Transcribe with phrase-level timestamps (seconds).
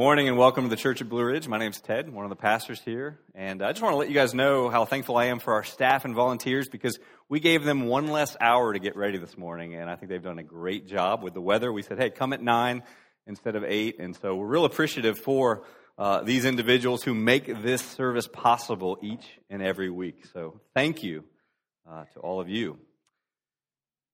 [0.00, 1.46] morning and welcome to the Church of Blue Ridge.
[1.46, 3.20] My name's Ted, one of the pastors here.
[3.34, 5.62] And I just want to let you guys know how thankful I am for our
[5.62, 9.74] staff and volunteers because we gave them one less hour to get ready this morning.
[9.74, 11.70] And I think they've done a great job with the weather.
[11.70, 12.82] We said, hey, come at 9
[13.26, 13.98] instead of 8.
[13.98, 15.64] And so we're real appreciative for
[15.98, 20.24] uh, these individuals who make this service possible each and every week.
[20.32, 21.24] So thank you
[21.86, 22.78] uh, to all of you.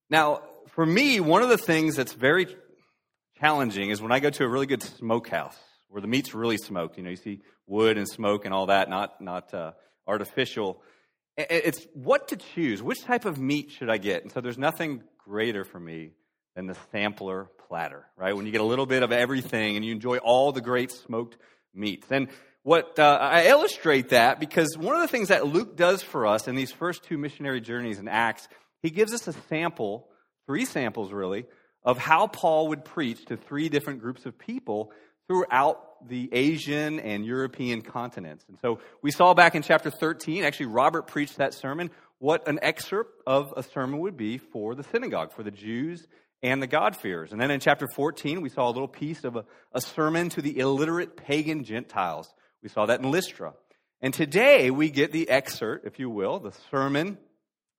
[0.09, 0.41] Now,
[0.71, 2.53] for me, one of the things that's very
[3.39, 5.57] challenging is when I go to a really good smokehouse
[5.89, 6.97] where the meat's really smoked.
[6.97, 9.71] You know, you see wood and smoke and all that, not not uh,
[10.07, 10.81] artificial.
[11.37, 12.81] It's what to choose.
[12.81, 14.23] Which type of meat should I get?
[14.23, 16.11] And so there's nothing greater for me
[16.55, 18.35] than the sampler platter, right?
[18.35, 21.37] When you get a little bit of everything and you enjoy all the great smoked
[21.75, 22.07] meats.
[22.09, 22.29] And
[22.63, 26.47] what uh, I illustrate that because one of the things that Luke does for us
[26.47, 28.47] in these first two missionary journeys in Acts,
[28.81, 30.09] he gives us a sample,
[30.47, 31.45] three samples really,
[31.83, 34.91] of how Paul would preach to three different groups of people
[35.27, 38.45] throughout the Asian and European continents.
[38.47, 42.59] And so we saw back in chapter 13, actually, Robert preached that sermon, what an
[42.61, 46.07] excerpt of a sermon would be for the synagogue, for the Jews
[46.41, 47.31] and the God-fearers.
[47.31, 50.41] And then in chapter 14, we saw a little piece of a, a sermon to
[50.41, 52.33] the illiterate pagan Gentiles.
[52.63, 53.53] We saw that in Lystra.
[54.01, 57.17] And today we get the excerpt, if you will, the sermon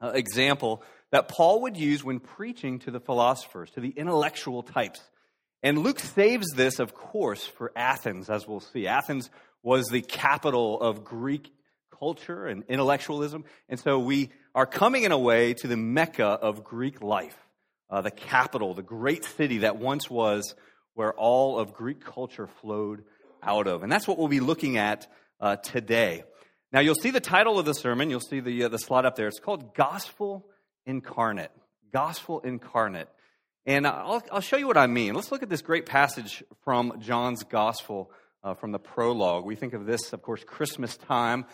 [0.00, 5.00] uh, example that Paul would use when preaching to the philosophers, to the intellectual types.
[5.62, 8.86] And Luke saves this, of course, for Athens, as we'll see.
[8.86, 9.30] Athens
[9.62, 11.52] was the capital of Greek
[11.98, 13.44] culture and intellectualism.
[13.68, 17.36] And so we are coming in a way to the Mecca of Greek life,
[17.90, 20.54] uh, the capital, the great city that once was
[20.94, 23.04] where all of Greek culture flowed
[23.42, 23.82] out of.
[23.82, 25.06] And that's what we'll be looking at
[25.40, 26.24] uh, today.
[26.72, 28.10] Now, you'll see the title of the sermon.
[28.10, 29.28] You'll see the, uh, the slide up there.
[29.28, 30.46] It's called Gospel
[30.86, 31.50] incarnate.
[31.92, 33.08] Gospel incarnate.
[33.68, 35.12] And I'll, I'll, show you what I mean.
[35.12, 38.10] Let's look at this great passage from John's Gospel
[38.42, 39.44] uh, from the prologue.
[39.44, 41.44] We think of this, of course, Christmas time.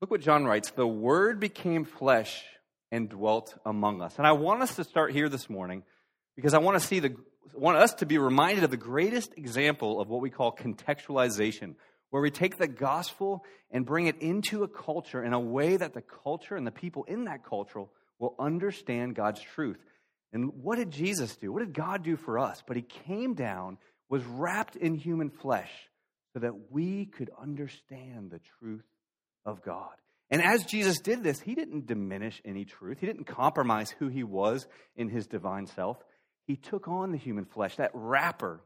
[0.00, 2.44] Look what John writes The Word became flesh
[2.92, 4.14] and dwelt among us.
[4.16, 5.82] And I want us to start here this morning
[6.36, 7.16] because I want to see the
[7.52, 11.74] want us to be reminded of the greatest example of what we call contextualization,
[12.10, 15.94] where we take the gospel and bring it into a culture in a way that
[15.94, 17.86] the culture and the people in that culture
[18.20, 19.78] will understand God's truth.
[20.34, 21.52] And what did Jesus do?
[21.52, 22.62] What did God do for us?
[22.66, 23.78] But he came down,
[24.10, 25.70] was wrapped in human flesh
[26.32, 28.84] so that we could understand the truth
[29.46, 29.92] of God.
[30.30, 32.98] And as Jesus did this, he didn't diminish any truth.
[32.98, 35.98] He didn't compromise who he was in his divine self.
[36.48, 38.60] He took on the human flesh, that wrapper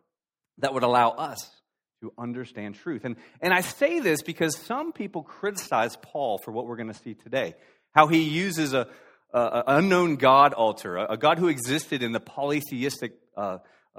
[0.58, 1.50] that would allow us
[2.00, 3.04] to understand truth.
[3.04, 6.98] And, and I say this because some people criticize Paul for what we're going to
[6.98, 7.54] see today.
[7.92, 8.88] How he uses a,
[9.33, 13.59] an unknown God altar, a, God who existed in the polytheistic uh,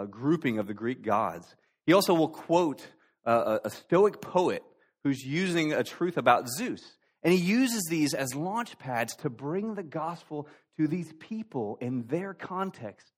[0.10, 1.56] grouping of the Greek gods.
[1.86, 2.86] He also will quote
[3.26, 4.64] a, a Stoic poet
[5.04, 6.82] who's using a truth about Zeus.
[7.24, 10.48] And he uses these as launch pads to bring the gospel
[10.78, 13.12] to these people in their context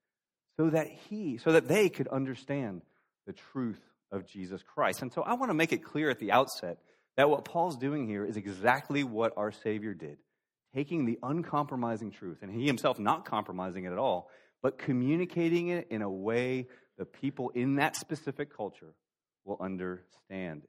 [0.58, 2.82] so that he so that they could understand
[3.28, 3.80] the truth
[4.12, 5.02] of Jesus Christ.
[5.02, 6.80] And so I want to make it clear at the outset
[7.16, 10.18] that what Paul's doing here is exactly what our Savior did
[10.74, 14.30] taking the uncompromising truth, and he himself not compromising it at all,
[14.62, 16.68] but communicating it in a way
[16.98, 18.94] the people in that specific culture
[19.46, 20.62] will understand.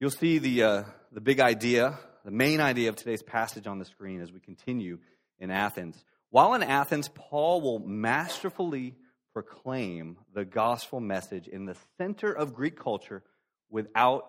[0.00, 3.84] You'll see the, uh, the big idea, the main idea of today's passage on the
[3.84, 4.98] screen as we continue
[5.38, 6.04] in Athens.
[6.30, 8.96] While in Athens, Paul will masterfully
[9.32, 13.22] proclaim the gospel message in the center of Greek culture
[13.70, 14.24] without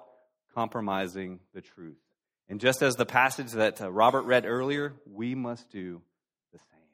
[0.53, 1.97] compromising the truth.
[2.49, 6.01] And just as the passage that uh, Robert read earlier, we must do
[6.51, 6.87] the same.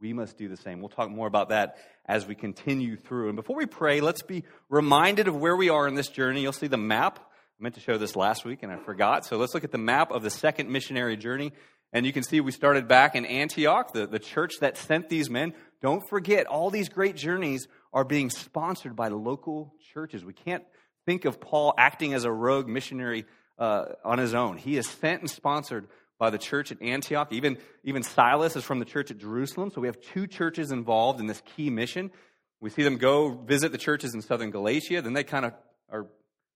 [0.00, 0.80] We must do the same.
[0.80, 1.76] We'll talk more about that
[2.06, 3.28] as we continue through.
[3.28, 6.42] And before we pray, let's be reminded of where we are in this journey.
[6.42, 7.18] You'll see the map.
[7.18, 9.26] I meant to show this last week and I forgot.
[9.26, 11.52] So let's look at the map of the second missionary journey.
[11.92, 15.28] And you can see we started back in Antioch, the, the church that sent these
[15.28, 15.52] men.
[15.82, 20.24] Don't forget, all these great journeys are being sponsored by local churches.
[20.24, 20.64] We can't
[21.06, 23.24] think of Paul acting as a rogue missionary
[23.58, 24.56] uh, on his own.
[24.56, 25.86] He is sent and sponsored
[26.18, 27.32] by the church at Antioch.
[27.32, 29.70] Even, even Silas is from the church at Jerusalem.
[29.74, 32.10] So we have two churches involved in this key mission.
[32.60, 35.02] We see them go visit the churches in southern Galatia.
[35.02, 35.52] Then they kind of
[35.90, 36.06] are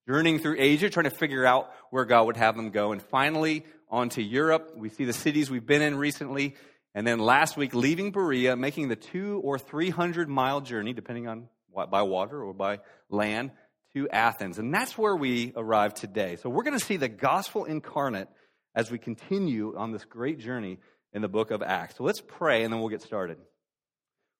[0.09, 2.93] journeying through Asia, trying to figure out where God would have them go.
[2.93, 4.73] And finally, on to Europe.
[4.77, 6.55] We see the cities we've been in recently.
[6.95, 11.29] And then last week, leaving Berea, making the two or three hundred mile journey, depending
[11.29, 13.53] on by water or by land,
[13.95, 14.59] to Athens.
[14.59, 16.37] And that's where we arrive today.
[16.37, 18.29] So we're going to see the gospel incarnate
[18.75, 20.79] as we continue on this great journey
[21.13, 21.97] in the book of Acts.
[21.97, 23.39] So let's pray and then we'll get started.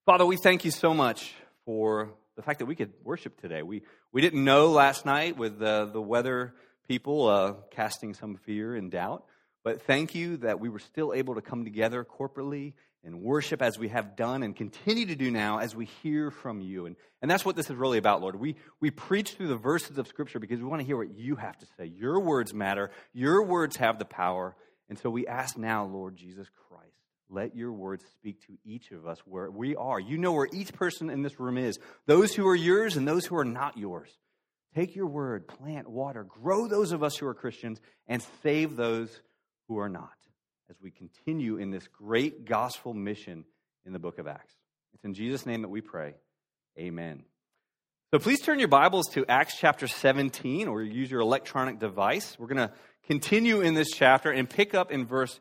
[0.07, 3.63] Father, we thank you so much for the fact that we could worship today.
[3.63, 3.83] We,
[4.13, 6.55] we didn't know last night with uh, the weather
[6.89, 9.25] people uh, casting some fear and doubt,
[9.65, 12.75] but thank you that we were still able to come together corporately
[13.05, 16.61] and worship as we have done and continue to do now as we hear from
[16.61, 16.87] you.
[16.87, 18.37] And, and that's what this is really about, Lord.
[18.37, 21.37] We, we preach through the verses of Scripture because we want to hear what you
[21.37, 21.87] have to say.
[21.87, 24.55] Your words matter, your words have the power.
[24.89, 26.93] And so we ask now, Lord Jesus Christ,
[27.31, 30.01] let your words speak to each of us where we are.
[30.01, 33.25] You know where each person in this room is those who are yours and those
[33.25, 34.11] who are not yours.
[34.75, 39.21] Take your word, plant, water, grow those of us who are Christians, and save those
[39.71, 40.11] who are not
[40.69, 43.45] as we continue in this great gospel mission
[43.87, 44.53] in the book of Acts.
[44.95, 46.15] It's in Jesus' name that we pray.
[46.77, 47.23] Amen.
[48.13, 52.37] So please turn your Bibles to Acts chapter 17 or use your electronic device.
[52.37, 52.73] We're going to
[53.07, 55.39] continue in this chapter and pick up in verse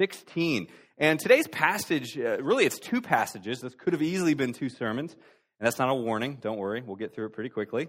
[0.00, 0.66] 16.
[0.98, 3.60] And today's passage, uh, really, it's two passages.
[3.60, 5.12] This could have easily been two sermons.
[5.12, 6.38] And that's not a warning.
[6.40, 6.82] Don't worry.
[6.84, 7.86] We'll get through it pretty quickly.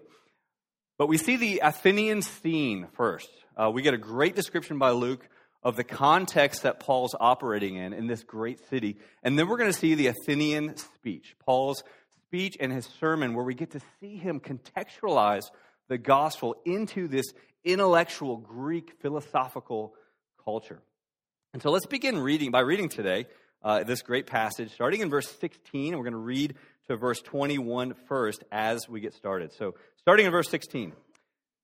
[1.00, 3.31] But we see the Athenian scene first.
[3.57, 5.27] Uh, we get a great description by Luke
[5.64, 8.98] of the context that Paul's operating in in this great city.
[9.24, 11.84] And then we're going to see the Athenian speech, Paul's
[12.28, 15.50] speech and his sermon, where we get to see him contextualize
[15.90, 17.26] the gospel into this
[17.64, 19.94] intellectual Greek philosophical
[20.44, 20.82] culture.
[21.54, 23.26] And so let's begin reading by reading today
[23.64, 25.98] uh, this great passage, starting in verse 16.
[25.98, 26.56] We're going to read
[26.88, 29.52] to verse 21 first as we get started.
[29.54, 30.94] So, starting in verse 16.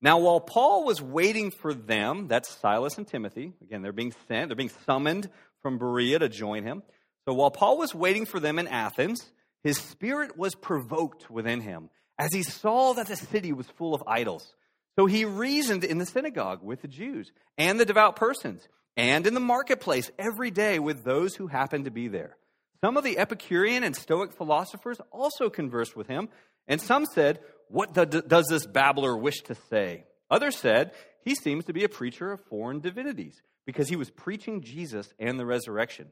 [0.02, 4.48] Now, while Paul was waiting for them, that's Silas and Timothy, again, they're being sent,
[4.48, 5.30] they're being summoned
[5.62, 6.82] from Berea to join him.
[7.26, 9.24] So while Paul was waiting for them in Athens,
[9.64, 14.02] his spirit was provoked within him as he saw that the city was full of
[14.06, 14.54] idols.
[14.98, 18.66] So he reasoned in the synagogue with the Jews and the devout persons,
[18.96, 22.36] and in the marketplace every day with those who happened to be there.
[22.82, 26.28] Some of the Epicurean and Stoic philosophers also conversed with him,
[26.68, 30.04] and some said, what does this babbler wish to say?
[30.30, 30.92] Others said,
[31.24, 35.38] He seems to be a preacher of foreign divinities because he was preaching Jesus and
[35.38, 36.08] the resurrection.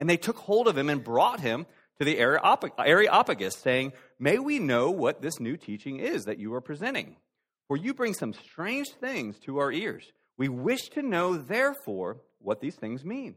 [0.00, 1.66] And they took hold of him and brought him
[1.98, 6.60] to the Areopagus, saying, May we know what this new teaching is that you are
[6.60, 7.16] presenting.
[7.66, 10.04] For you bring some strange things to our ears.
[10.36, 13.34] We wish to know, therefore, what these things mean.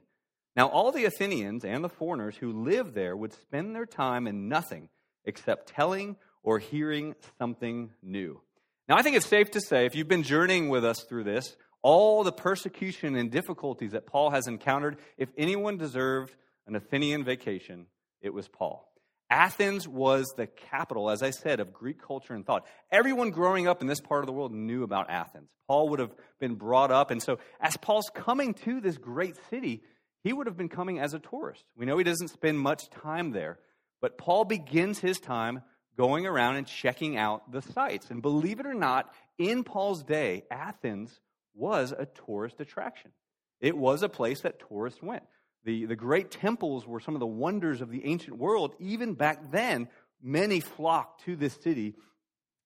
[0.56, 4.48] Now, all the Athenians and the foreigners who lived there would spend their time in
[4.48, 4.90] nothing
[5.26, 8.42] except telling or hearing something new.
[8.88, 11.56] Now, I think it's safe to say, if you've been journeying with us through this,
[11.82, 16.36] all the persecution and difficulties that Paul has encountered, if anyone deserved
[16.68, 17.88] an Athenian vacation,
[18.22, 18.88] it was Paul.
[19.30, 22.66] Athens was the capital, as I said, of Greek culture and thought.
[22.92, 25.50] Everyone growing up in this part of the world knew about Athens.
[25.68, 27.12] Paul would have been brought up.
[27.12, 29.84] And so, as Paul's coming to this great city,
[30.22, 31.64] he would have been coming as a tourist.
[31.78, 33.58] We know he doesn't spend much time there,
[34.02, 35.62] but Paul begins his time
[35.98, 38.10] going around and checking out the sites.
[38.10, 41.20] And believe it or not, in Paul's day, Athens
[41.54, 43.12] was a tourist attraction.
[43.60, 45.24] It was a place that tourists went.
[45.64, 48.74] The, the great temples were some of the wonders of the ancient world.
[48.80, 49.90] Even back then,
[50.22, 51.96] many flocked to this city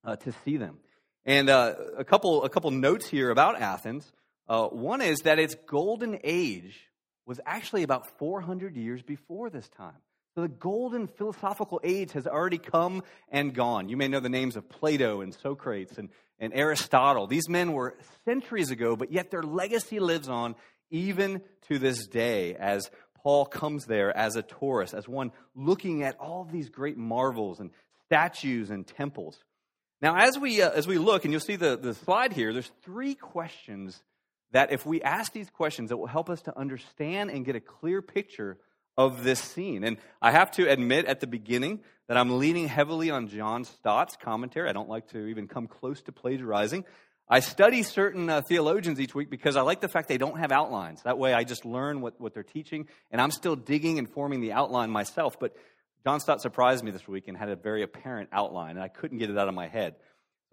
[0.04, 0.78] uh, to see them.
[1.26, 4.10] And uh, a, couple, a couple notes here about Athens.
[4.48, 6.80] Uh, one is that its golden age
[7.26, 9.94] was actually about 400 years before this time.
[10.36, 13.88] So the golden philosophical age has already come and gone.
[13.88, 16.10] You may know the names of Plato and Socrates and,
[16.40, 17.26] and Aristotle.
[17.26, 17.96] These men were
[18.26, 20.56] centuries ago, but yet their legacy lives on
[20.90, 22.92] even to this day as
[23.24, 27.72] Paul comes there as a tourist, as one looking at all these great marvels and
[28.06, 29.42] statues and temples.
[30.02, 32.72] Now, as we, uh, as we look, and you'll see the, the slide here, there's
[32.84, 34.04] three questions
[34.52, 37.62] that if we ask these questions, it will help us to understand and get a
[37.62, 38.58] clear picture
[38.98, 39.84] of this scene.
[39.84, 44.16] And I have to admit at the beginning that I'm leaning heavily on John Stott's
[44.16, 44.70] commentary.
[44.70, 46.86] I don't like to even come close to plagiarizing.
[47.28, 50.52] I study certain uh, theologians each week because I like the fact they don't have
[50.52, 51.02] outlines.
[51.04, 54.42] That way I just learn what, what they're teaching, and I'm still digging and forming
[54.42, 55.40] the outline myself.
[55.40, 55.56] But
[56.04, 59.18] John Stott surprised me this week and had a very apparent outline, and I couldn't
[59.18, 59.96] get it out of my head.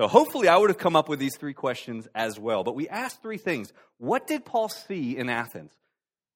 [0.00, 2.64] So hopefully I would have come up with these three questions as well.
[2.64, 3.74] But we asked three things.
[3.98, 5.72] What did Paul see in Athens?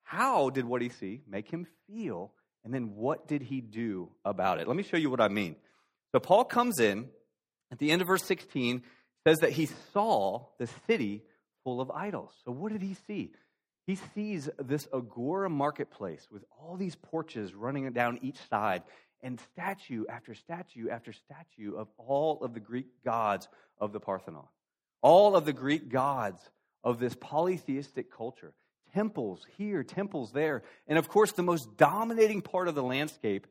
[0.07, 2.33] How did what he see make him feel?
[2.65, 4.69] And then what did he do about it?
[4.69, 5.57] Let me show you what I mean.
[6.13, 7.09] So Paul comes in
[7.73, 8.83] at the end of verse 16,
[9.27, 11.25] says that he saw the city
[11.65, 12.31] full of idols.
[12.45, 13.33] So what did he see?
[13.89, 18.85] He sees this agora marketplace with all these porches running down each side
[19.25, 23.49] and statue after statue after statue of all of the Greek gods
[23.81, 24.47] of the Parthenon.
[25.03, 26.41] All of the Greek gods
[26.85, 28.55] of this polytheistic culture
[28.95, 30.63] temples here, temples there.
[30.87, 33.47] And of course, the most dominating part of the landscape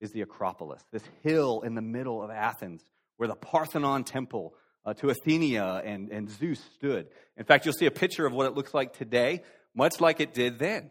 [0.00, 2.82] is the Acropolis, this hill in the middle of Athens
[3.16, 4.54] where the Parthenon temple
[4.86, 7.08] uh, to Athenia and, and Zeus stood.
[7.36, 9.42] In fact, you'll see a picture of what it looks like today,
[9.74, 10.90] much like it did then.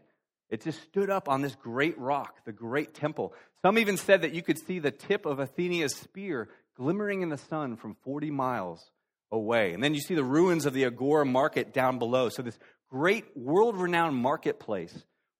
[0.49, 3.33] It just stood up on this great rock, the great temple.
[3.61, 7.37] Some even said that you could see the tip of Athena's spear glimmering in the
[7.37, 8.91] sun from 40 miles
[9.31, 9.73] away.
[9.73, 12.29] And then you see the ruins of the Agora market down below.
[12.29, 12.57] So, this
[12.89, 14.93] great world renowned marketplace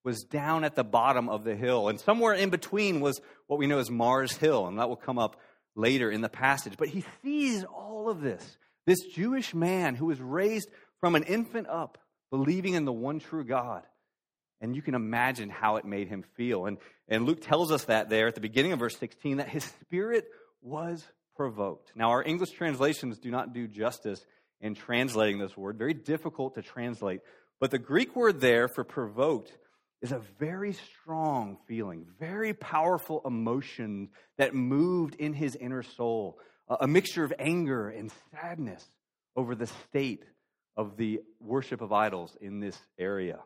[0.04, 1.88] was down at the bottom of the hill.
[1.88, 4.66] And somewhere in between was what we know as Mars Hill.
[4.66, 5.36] And that will come up
[5.74, 6.74] later in the passage.
[6.78, 8.58] But he sees all of this.
[8.86, 11.98] This Jewish man who was raised from an infant up,
[12.30, 13.82] believing in the one true God.
[14.60, 16.66] And you can imagine how it made him feel.
[16.66, 19.64] And, and Luke tells us that there at the beginning of verse 16 that his
[19.64, 20.26] spirit
[20.62, 21.92] was provoked.
[21.94, 24.24] Now, our English translations do not do justice
[24.60, 27.20] in translating this word, very difficult to translate.
[27.60, 29.52] But the Greek word there for provoked
[30.00, 36.38] is a very strong feeling, very powerful emotion that moved in his inner soul,
[36.68, 38.84] a mixture of anger and sadness
[39.34, 40.24] over the state
[40.76, 43.40] of the worship of idols in this area.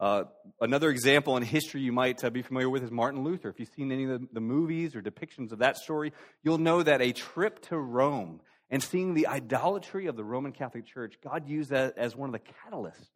[0.00, 0.24] Uh,
[0.60, 3.48] another example in history you might uh, be familiar with is Martin Luther.
[3.48, 6.12] If you've seen any of the, the movies or depictions of that story,
[6.44, 8.40] you'll know that a trip to Rome
[8.70, 12.32] and seeing the idolatry of the Roman Catholic Church, God used that as one of
[12.32, 13.08] the catalysts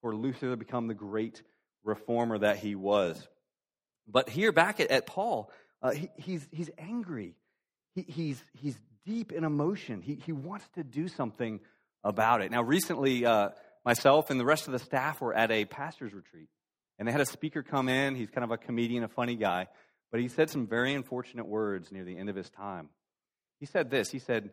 [0.00, 1.42] for Luther to become the great
[1.84, 3.26] reformer that he was.
[4.06, 5.50] But here, back at, at Paul,
[5.82, 7.36] uh, he, he's, he's angry.
[7.94, 10.02] He, he's, he's deep in emotion.
[10.02, 11.60] He, he wants to do something
[12.02, 12.50] about it.
[12.50, 13.50] Now, recently, uh,
[13.84, 16.48] myself and the rest of the staff were at a pastor's retreat,
[16.98, 18.14] and they had a speaker come in.
[18.14, 19.68] He's kind of a comedian, a funny guy,
[20.10, 22.88] but he said some very unfortunate words near the end of his time.
[23.60, 24.50] He said this He said,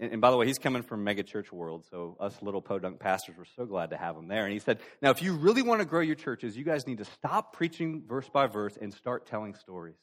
[0.00, 3.36] and by the way, he's coming from mega church world, so us little podunk pastors
[3.36, 4.44] were so glad to have him there.
[4.44, 6.98] And he said, Now, if you really want to grow your churches, you guys need
[6.98, 9.96] to stop preaching verse by verse and start telling stories.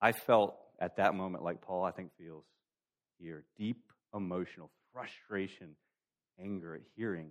[0.00, 2.44] I felt at that moment like Paul, I think, feels
[3.18, 3.82] here deep
[4.14, 5.76] emotional frustration,
[6.40, 7.30] anger at hearing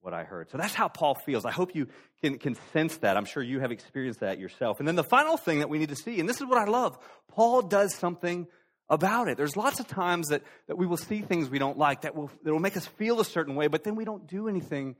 [0.00, 0.50] what I heard.
[0.50, 1.44] So that's how Paul feels.
[1.44, 1.88] I hope you
[2.22, 3.16] can, can sense that.
[3.16, 4.78] I'm sure you have experienced that yourself.
[4.78, 6.64] And then the final thing that we need to see, and this is what I
[6.64, 8.46] love Paul does something
[8.88, 9.36] about it.
[9.36, 12.30] There's lots of times that, that we will see things we don't like that will,
[12.42, 14.96] that will make us feel a certain way, but then we don't do anything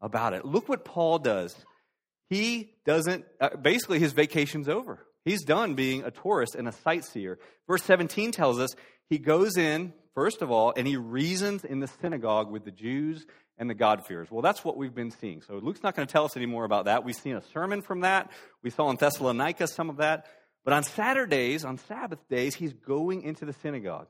[0.00, 0.44] about it.
[0.44, 1.56] Look what Paul does.
[2.28, 5.06] He doesn't, uh, basically, his vacation's over.
[5.24, 7.38] He's done being a tourist and a sightseer.
[7.68, 8.70] Verse 17 tells us
[9.08, 13.24] he goes in, first of all, and he reasons in the synagogue with the Jews
[13.58, 14.30] and the God-fearers.
[14.30, 15.42] Well, that's what we've been seeing.
[15.42, 17.04] So Luke's not going to tell us any more about that.
[17.04, 18.32] We've seen a sermon from that.
[18.62, 20.26] We saw in Thessalonica some of that.
[20.64, 24.06] But on Saturdays, on Sabbath days, he's going into the synagogue.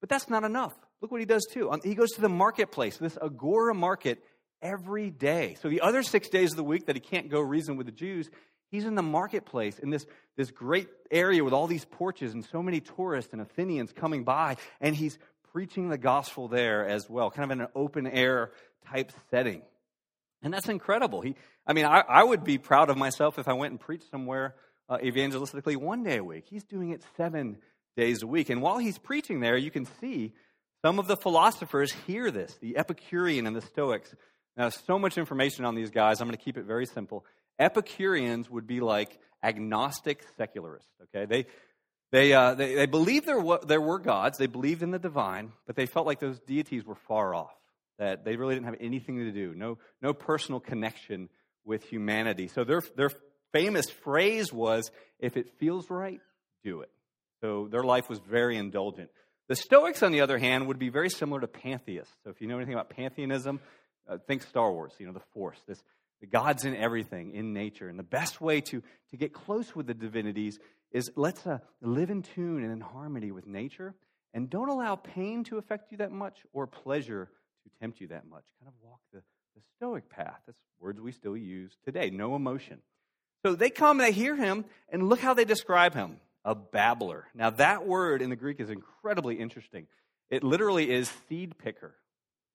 [0.00, 0.74] But that's not enough.
[1.00, 1.70] Look what he does too.
[1.70, 4.22] Um, he goes to the marketplace, this Agora market,
[4.62, 5.56] every day.
[5.60, 7.92] So the other six days of the week that he can't go reason with the
[7.92, 8.28] Jews,
[8.70, 12.62] he's in the marketplace in this, this great area with all these porches and so
[12.62, 15.18] many tourists and Athenians coming by, and he's
[15.52, 18.52] preaching the gospel there as well, kind of in an open air
[18.86, 19.62] type setting.
[20.42, 21.20] And that's incredible.
[21.20, 21.34] He,
[21.66, 24.54] I mean, I, I would be proud of myself if I went and preached somewhere
[24.88, 26.44] uh, evangelistically one day a week.
[26.48, 27.58] He's doing it seven
[27.96, 28.50] days a week.
[28.50, 30.32] And while he's preaching there, you can see
[30.82, 34.14] some of the philosophers hear this the Epicurean and the Stoics.
[34.56, 36.20] Now, so much information on these guys.
[36.20, 37.24] I'm going to keep it very simple.
[37.58, 40.90] Epicureans would be like agnostic secularists.
[41.02, 41.46] Okay, they
[42.10, 44.38] they uh, they, they believed there were, there were gods.
[44.38, 47.54] They believed in the divine, but they felt like those deities were far off.
[47.98, 49.54] That they really didn't have anything to do.
[49.54, 51.28] No no personal connection
[51.64, 52.48] with humanity.
[52.48, 53.10] So their their
[53.52, 56.20] famous phrase was, if it feels right,
[56.64, 56.90] do it.
[57.40, 59.10] So their life was very indulgent.
[59.48, 62.12] The Stoics, on the other hand, would be very similar to pantheists.
[62.24, 63.60] So if you know anything about pantheism,
[64.08, 65.58] uh, think Star Wars, you know, the Force.
[65.66, 65.82] This,
[66.20, 67.88] the God's in everything, in nature.
[67.88, 70.58] And the best way to, to get close with the divinities
[70.92, 73.94] is let's uh, live in tune and in harmony with nature
[74.34, 77.30] and don't allow pain to affect you that much or pleasure
[77.64, 78.44] to tempt you that much.
[78.60, 79.22] Kind of walk the,
[79.54, 80.40] the Stoic path.
[80.46, 82.10] That's words we still use today.
[82.10, 82.80] No emotion.
[83.44, 87.26] So they come and they hear him, and look how they describe him a babbler.
[87.34, 89.86] Now, that word in the Greek is incredibly interesting.
[90.30, 91.94] It literally is seed picker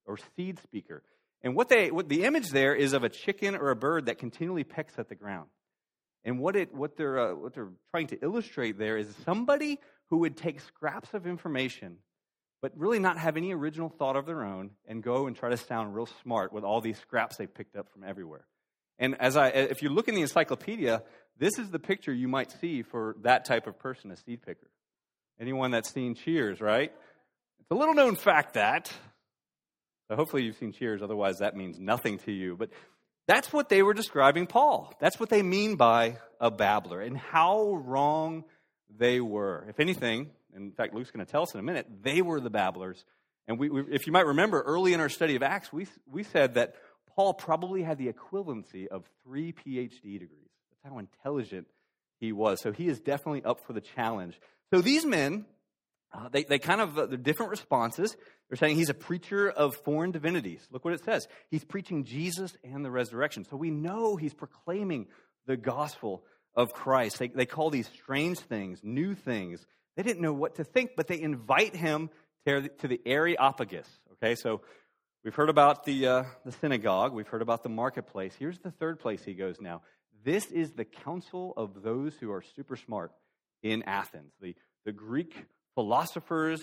[0.05, 1.03] or seed speaker.
[1.41, 4.17] And what, they, what the image there is of a chicken or a bird that
[4.17, 5.49] continually pecks at the ground.
[6.25, 10.17] And what, it, what, they're, uh, what they're trying to illustrate there is somebody who
[10.19, 11.97] would take scraps of information,
[12.61, 15.57] but really not have any original thought of their own, and go and try to
[15.57, 18.45] sound real smart with all these scraps they've picked up from everywhere.
[18.99, 21.03] And as I, if you look in the encyclopedia,
[21.37, 24.69] this is the picture you might see for that type of person, a seed picker.
[25.39, 26.91] Anyone that's seen Cheers, right?
[27.59, 28.91] It's a little known fact that.
[30.11, 32.55] Hopefully you've seen Cheers, otherwise that means nothing to you.
[32.55, 32.69] But
[33.25, 34.93] that's what they were describing Paul.
[34.99, 38.43] That's what they mean by a babbler and how wrong
[38.95, 39.65] they were.
[39.69, 42.49] If anything, In fact, Luke's going to tell us in a minute, they were the
[42.49, 43.03] babblers.
[43.47, 46.23] And we, we, if you might remember, early in our study of Acts, we, we
[46.23, 46.75] said that
[47.15, 50.49] Paul probably had the equivalency of three PhD degrees.
[50.71, 51.67] That's how intelligent
[52.19, 52.61] he was.
[52.61, 54.39] So he is definitely up for the challenge.
[54.73, 55.45] So these men,
[56.13, 58.15] uh, they, they kind of, uh, they're different responses.
[58.49, 60.67] They're saying he's a preacher of foreign divinities.
[60.71, 61.27] Look what it says.
[61.49, 63.45] He's preaching Jesus and the resurrection.
[63.45, 65.07] So we know he's proclaiming
[65.45, 66.23] the gospel
[66.55, 67.19] of Christ.
[67.19, 69.65] They, they call these strange things, new things.
[69.95, 72.09] They didn't know what to think, but they invite him
[72.45, 73.87] to, to the Areopagus.
[74.13, 74.61] Okay, so
[75.23, 78.33] we've heard about the, uh, the synagogue, we've heard about the marketplace.
[78.37, 79.81] Here's the third place he goes now.
[80.23, 83.11] This is the council of those who are super smart
[83.61, 85.33] in Athens, the, the Greek
[85.75, 86.61] philosophers.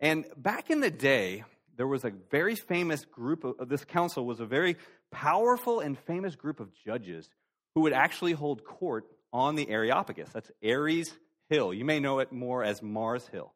[0.00, 1.44] And back in the day,
[1.76, 4.76] there was a very famous group of this council was a very
[5.10, 7.28] powerful and famous group of judges
[7.74, 10.30] who would actually hold court on the Areopagus.
[10.32, 11.12] That's Ares
[11.48, 11.72] Hill.
[11.72, 13.52] You may know it more as Mars Hill.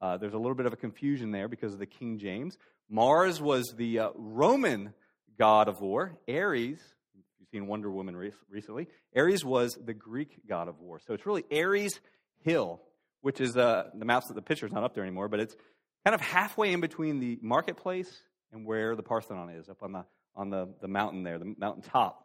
[0.00, 2.56] Uh, there's a little bit of a confusion there because of the King James.
[2.88, 4.94] Mars was the uh, Roman
[5.38, 6.18] god of war.
[6.28, 6.78] Ares,
[7.14, 11.00] you've seen Wonder Woman re- recently, Ares was the Greek god of war.
[11.06, 12.00] So it's really Ares
[12.44, 12.80] Hill,
[13.20, 15.54] which is uh, the maps, the picture's not up there anymore, but it's
[16.04, 20.04] kind of halfway in between the marketplace and where the Parthenon is, up on the,
[20.34, 22.24] on the, the mountain there, the mountain top.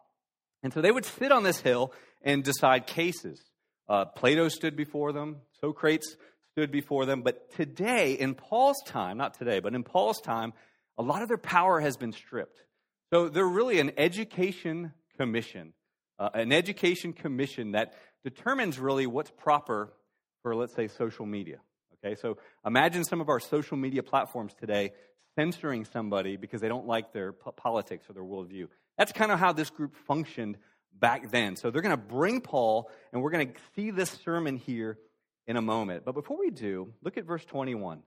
[0.62, 1.92] And so they would sit on this hill
[2.22, 3.44] and decide cases.
[3.90, 6.16] Uh, Plato stood before them, Socrates
[6.54, 7.22] stood before them.
[7.22, 10.54] But today, in Paul's time, not today, but in Paul's time,
[10.98, 12.64] a lot of their power has been stripped.
[13.12, 15.74] So they're really an education commission,
[16.20, 17.94] uh, an education commission that
[18.24, 19.94] determines really what's proper
[20.42, 21.58] for, let's say, social media.
[22.06, 24.92] Okay, so imagine some of our social media platforms today
[25.36, 28.68] censoring somebody because they don't like their politics or their worldview.
[28.98, 30.58] That's kind of how this group functioned
[30.94, 31.56] back then.
[31.56, 34.98] So they're going to bring Paul, and we're going to see this sermon here
[35.48, 36.06] in a moment.
[36.06, 38.02] But before we do, look at verse 21.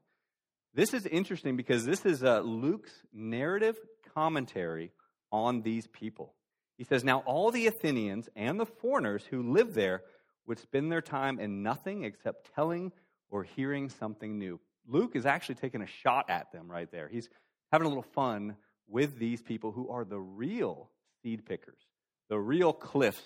[0.75, 3.77] This is interesting because this is uh, Luke's narrative
[4.15, 4.93] commentary
[5.33, 6.35] on these people.
[6.77, 10.03] He says, Now all the Athenians and the foreigners who lived there
[10.47, 12.93] would spend their time in nothing except telling
[13.31, 14.61] or hearing something new.
[14.87, 17.09] Luke is actually taking a shot at them right there.
[17.09, 17.29] He's
[17.73, 18.57] having a little fun
[18.89, 20.91] with these people who are the real
[21.23, 21.81] seed pickers,
[22.29, 23.23] the real cliffs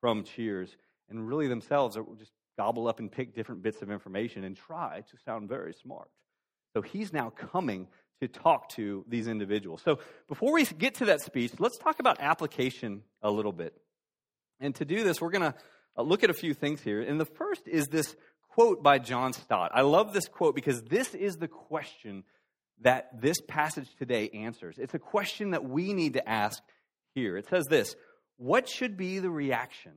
[0.00, 0.76] from Cheers,
[1.08, 5.02] and really themselves are just gobble up and pick different bits of information and try
[5.10, 6.10] to sound very smart.
[6.74, 7.88] So he's now coming
[8.20, 9.80] to talk to these individuals.
[9.82, 13.72] So before we get to that speech, let's talk about application a little bit.
[14.60, 15.54] And to do this, we're going to
[15.96, 17.00] uh, look at a few things here.
[17.00, 18.14] And the first is this
[18.50, 19.70] quote by John Stott.
[19.72, 22.24] I love this quote because this is the question
[22.82, 24.76] that this passage today answers.
[24.76, 26.62] It's a question that we need to ask
[27.14, 27.38] here.
[27.38, 27.96] It says this
[28.36, 29.92] What should be the reaction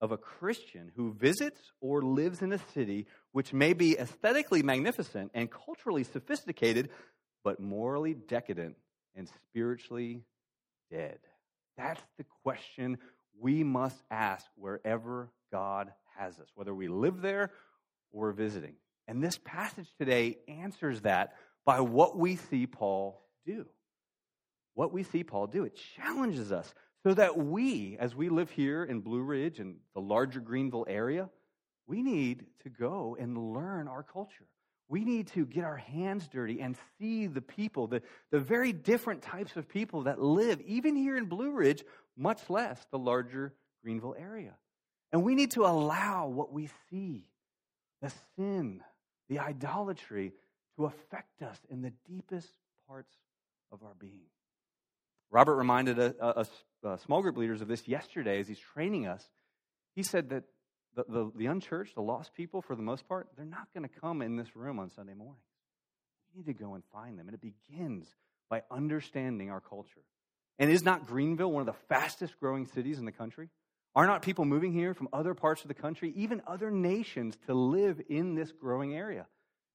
[0.00, 5.30] of a Christian who visits or lives in a city which may be aesthetically magnificent
[5.34, 6.90] and culturally sophisticated,
[7.44, 8.76] but morally decadent
[9.14, 10.22] and spiritually
[10.90, 11.18] dead?
[11.76, 12.98] That's the question
[13.38, 17.50] we must ask wherever God has us, whether we live there
[18.12, 18.74] or visiting.
[19.08, 21.34] And this passage today answers that
[21.64, 23.66] by what we see Paul do.
[24.74, 25.64] What we see Paul do.
[25.64, 30.00] It challenges us so that we, as we live here in Blue Ridge and the
[30.00, 31.28] larger Greenville area,
[31.86, 34.46] we need to go and learn our culture.
[34.88, 39.22] We need to get our hands dirty and see the people, the, the very different
[39.22, 41.84] types of people that live, even here in Blue Ridge,
[42.16, 44.54] much less the larger Greenville area.
[45.12, 47.24] And we need to allow what we see,
[48.02, 48.82] the sin,
[49.28, 50.32] the idolatry,
[50.76, 52.48] to affect us in the deepest
[52.86, 53.14] parts
[53.72, 54.26] of our being.
[55.30, 56.46] Robert reminded a, a,
[56.82, 59.24] uh, small group leaders of this yesterday as he's training us.
[59.94, 60.44] He said that
[60.96, 64.00] the, the, the unchurched, the lost people, for the most part, they're not going to
[64.00, 65.44] come in this room on Sunday mornings.
[66.34, 67.28] We need to go and find them.
[67.28, 68.06] And it begins
[68.48, 70.02] by understanding our culture.
[70.58, 73.48] And is not Greenville one of the fastest growing cities in the country?
[73.94, 77.54] Are not people moving here from other parts of the country, even other nations, to
[77.54, 79.26] live in this growing area?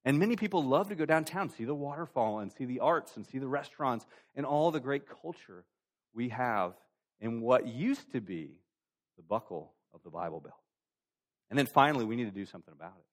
[0.05, 3.25] And many people love to go downtown, see the waterfall, and see the arts, and
[3.25, 5.65] see the restaurants, and all the great culture
[6.13, 6.73] we have
[7.19, 8.61] in what used to be
[9.17, 10.53] the buckle of the Bible Belt.
[11.49, 13.05] And then finally, we need to do something about it.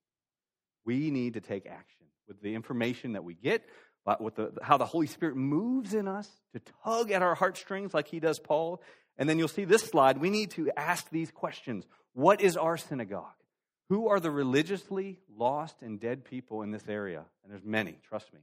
[0.84, 3.64] We need to take action with the information that we get,
[4.20, 8.08] with the, how the Holy Spirit moves in us to tug at our heartstrings like
[8.08, 8.82] he does Paul.
[9.16, 10.18] And then you'll see this slide.
[10.18, 13.32] We need to ask these questions What is our synagogue?
[13.92, 17.26] Who are the religiously lost and dead people in this area?
[17.44, 18.40] And there's many, trust me.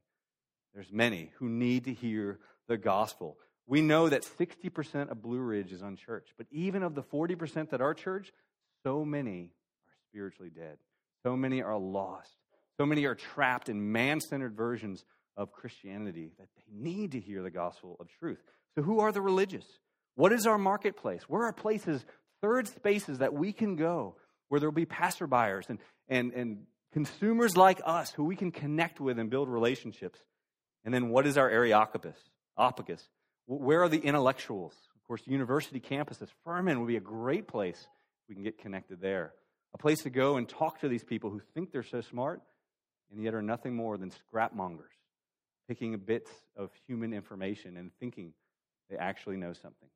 [0.76, 3.36] There's many who need to hear the gospel.
[3.66, 7.82] We know that 60% of Blue Ridge is unchurched, but even of the 40% that
[7.82, 8.32] are church,
[8.84, 9.50] so many
[9.88, 10.78] are spiritually dead.
[11.24, 12.36] So many are lost.
[12.78, 15.04] So many are trapped in man centered versions
[15.36, 18.44] of Christianity that they need to hear the gospel of truth.
[18.76, 19.66] So, who are the religious?
[20.14, 21.24] What is our marketplace?
[21.24, 22.06] Where are places,
[22.40, 24.16] third spaces that we can go
[24.50, 29.00] where there will be passerbyers and, and, and consumers like us who we can connect
[29.00, 30.20] with and build relationships?
[30.84, 32.18] And then what is our Areopagus?
[32.58, 33.02] Opicus?
[33.48, 34.74] Where are the intellectuals?
[34.96, 36.30] Of course, university campuses.
[36.44, 37.88] Furman would be a great place
[38.28, 39.34] we can get connected there.
[39.74, 42.42] A place to go and talk to these people who think they're so smart
[43.12, 44.94] and yet are nothing more than scrapmongers,
[45.68, 48.34] picking bits of human information and thinking
[48.90, 49.90] they actually know something.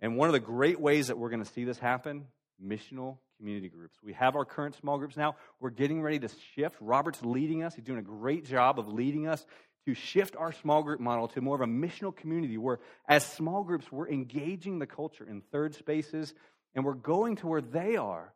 [0.00, 2.26] And one of the great ways that we're going to see this happen
[2.64, 3.96] missional community groups.
[4.02, 5.36] We have our current small groups now.
[5.60, 6.76] We're getting ready to shift.
[6.80, 9.44] Robert's leading us, he's doing a great job of leading us
[9.86, 13.64] to shift our small group model to more of a missional community where, as small
[13.64, 16.34] groups, we're engaging the culture in third spaces
[16.74, 18.32] and we're going to where they are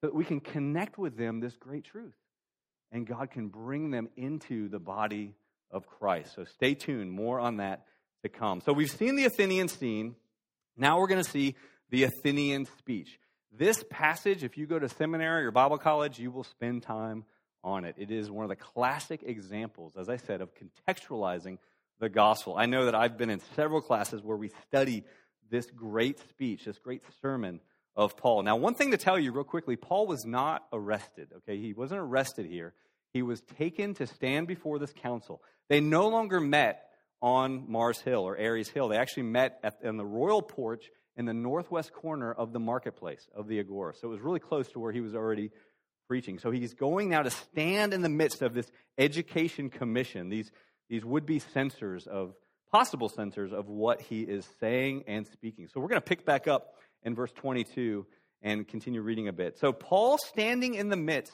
[0.00, 2.14] so that we can connect with them this great truth.
[2.90, 5.34] And God can bring them into the body
[5.70, 6.34] of Christ.
[6.34, 7.84] So stay tuned, more on that
[8.22, 8.60] to come.
[8.60, 10.14] So we've seen the Athenian scene.
[10.76, 11.54] Now we're going to see
[11.90, 13.18] the Athenian speech.
[13.52, 17.24] This passage, if you go to seminary or Bible college, you will spend time
[17.64, 17.96] on it.
[17.98, 21.58] It is one of the classic examples, as I said, of contextualizing
[21.98, 22.54] the gospel.
[22.56, 25.04] I know that I've been in several classes where we study
[25.50, 27.60] this great speech, this great sermon
[27.96, 28.42] of Paul.
[28.42, 31.58] Now, one thing to tell you real quickly Paul was not arrested, okay?
[31.58, 32.74] He wasn't arrested here.
[33.12, 35.42] He was taken to stand before this council.
[35.68, 36.84] They no longer met
[37.20, 38.88] on Mars Hill or Ares Hill.
[38.88, 40.84] They actually met at, in the royal porch
[41.18, 43.92] in the northwest corner of the marketplace of the Agora.
[43.94, 45.50] So it was really close to where he was already
[46.06, 46.38] preaching.
[46.38, 50.50] So he's going now to stand in the midst of this education commission, these,
[50.88, 52.34] these would be censors of,
[52.70, 55.68] possible censors of what he is saying and speaking.
[55.68, 58.06] So we're going to pick back up in verse 22
[58.42, 59.58] and continue reading a bit.
[59.58, 61.32] So Paul, standing in the midst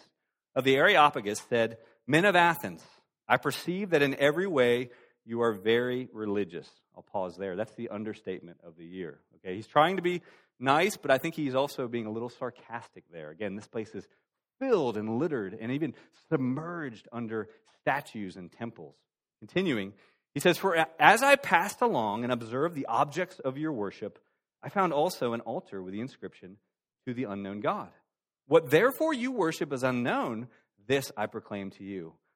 [0.55, 2.83] of the Areopagus, said, Men of Athens,
[3.29, 4.91] I perceive that in every way
[5.25, 6.69] you are very religious.
[6.97, 7.57] I'll pause there.
[7.57, 9.19] That's the understatement of the year.
[9.37, 10.23] Okay, he's trying to be
[10.61, 13.31] nice, but I think he's also being a little sarcastic there.
[13.31, 14.07] Again, this place is
[14.59, 15.95] filled and littered and even
[16.29, 17.49] submerged under
[17.81, 18.95] statues and temples.
[19.41, 19.93] Continuing,
[20.33, 24.19] he says, For as I passed along and observed the objects of your worship,
[24.63, 26.57] I found also an altar with the inscription,
[27.07, 27.91] To the unknown God.
[28.47, 30.49] What therefore you worship as unknown,
[30.87, 32.15] this I proclaim to you.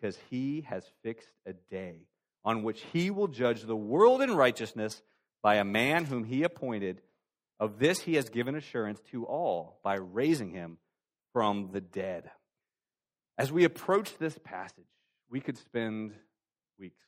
[0.00, 2.06] Because he has fixed a day
[2.44, 5.02] on which he will judge the world in righteousness
[5.42, 7.02] by a man whom he appointed.
[7.60, 10.78] Of this he has given assurance to all by raising him
[11.32, 12.30] from the dead.
[13.38, 14.84] As we approach this passage,
[15.30, 16.12] we could spend
[16.78, 17.04] weeks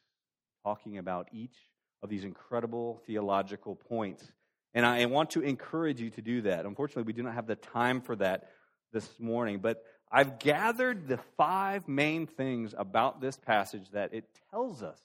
[0.63, 1.57] talking about each
[2.03, 4.31] of these incredible theological points.
[4.75, 6.67] And I want to encourage you to do that.
[6.67, 8.51] Unfortunately, we do not have the time for that
[8.93, 9.83] this morning, but
[10.15, 15.01] I've gathered the five main things about this passage that it tells us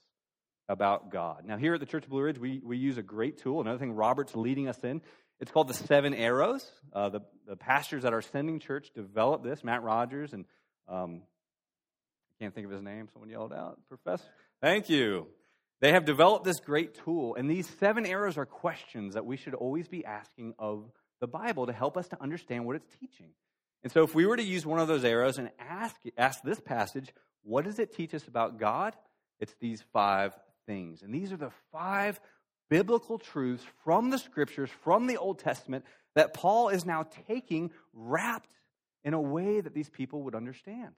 [0.68, 1.46] about God.
[1.48, 3.60] Now, here at the Church of Blue Ridge, we, we use a great tool.
[3.60, 5.02] Another thing Robert's leading us in
[5.40, 6.64] it's called the Seven Arrows.
[6.94, 10.46] Uh, the, the pastors at our sending church developed this, Matt Rogers, and
[10.88, 11.24] um,
[12.30, 13.08] I can't think of his name.
[13.12, 13.80] Someone yelled out.
[13.88, 14.30] Professor.
[14.62, 15.26] Thank you.
[15.80, 19.56] They have developed this great tool, and these seven arrows are questions that we should
[19.56, 20.86] always be asking of
[21.20, 23.30] the Bible to help us to understand what it's teaching.
[23.84, 26.60] And so, if we were to use one of those arrows and ask, ask this
[26.60, 27.14] passage,
[27.44, 28.96] what does it teach us about God?
[29.40, 30.34] It's these five
[30.66, 31.02] things.
[31.02, 32.20] And these are the five
[32.70, 38.54] biblical truths from the scriptures, from the Old Testament, that Paul is now taking wrapped
[39.04, 40.94] in a way that these people would understand.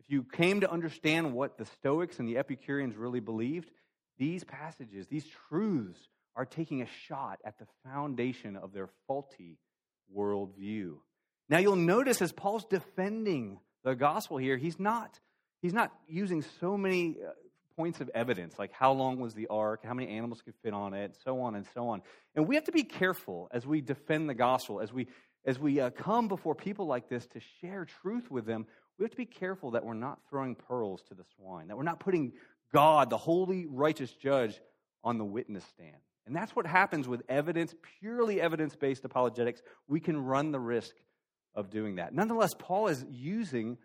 [0.00, 3.70] If you came to understand what the Stoics and the Epicureans really believed,
[4.18, 6.00] these passages, these truths,
[6.36, 9.58] are taking a shot at the foundation of their faulty
[10.16, 10.94] worldview.
[11.50, 15.18] Now you'll notice as Paul's defending the gospel here, he's not,
[15.60, 17.32] he's not using so many uh,
[17.76, 20.94] points of evidence, like how long was the ark, how many animals could fit on
[20.94, 22.02] it, so on and so on.
[22.36, 25.08] And we have to be careful as we defend the gospel, as we
[25.46, 28.66] as we uh, come before people like this to share truth with them.
[28.98, 31.82] We have to be careful that we're not throwing pearls to the swine, that we're
[31.82, 32.34] not putting
[32.74, 34.60] God, the holy, righteous judge,
[35.02, 35.96] on the witness stand.
[36.26, 39.62] And that's what happens with evidence, purely evidence based apologetics.
[39.88, 40.94] We can run the risk
[41.54, 42.14] of doing that.
[42.14, 43.78] Nonetheless, Paul is using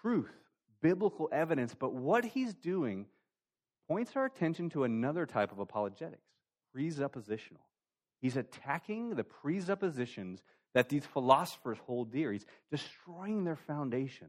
[0.00, 0.32] truth,
[0.80, 3.06] biblical evidence, but what he's doing
[3.88, 6.22] points our attention to another type of apologetics
[6.74, 7.60] presuppositional.
[8.20, 10.42] He's attacking the presuppositions
[10.74, 12.32] that these philosophers hold dear.
[12.32, 14.28] He's destroying their foundation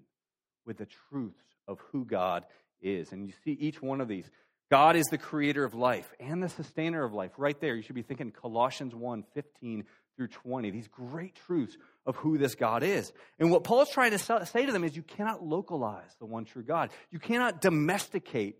[0.66, 2.46] with the truths of who God
[2.82, 3.12] is.
[3.12, 4.30] And you see each one of these.
[4.70, 7.32] God is the creator of life and the sustainer of life.
[7.38, 10.70] Right there, you should be thinking Colossians 1 15 through 20.
[10.72, 13.12] These great truths of who this God is.
[13.40, 16.64] And what Paul's trying to say to them is you cannot localize the one true
[16.64, 18.58] God, you cannot domesticate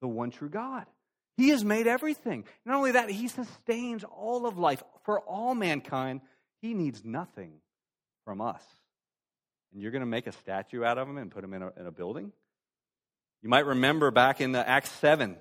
[0.00, 0.86] the one true God.
[1.36, 2.44] He has made everything.
[2.64, 6.20] Not only that, He sustains all of life for all mankind.
[6.62, 7.54] He needs nothing
[8.24, 8.62] from us.
[9.72, 11.72] And you're going to make a statue out of Him and put Him in a,
[11.78, 12.32] in a building?
[13.42, 15.36] You might remember back in the Acts 7,